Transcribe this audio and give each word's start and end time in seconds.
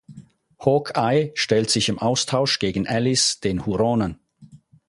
Hawkeye 0.59 1.29
stellt 1.35 1.69
sich 1.69 1.87
im 1.87 1.99
Austausch 1.99 2.57
gegen 2.57 2.87
Alice 2.87 3.39
den 3.39 3.67
Huronen. 3.67 4.17